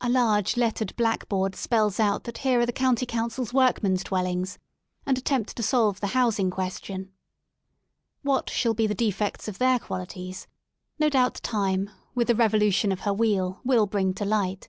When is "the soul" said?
4.02-4.18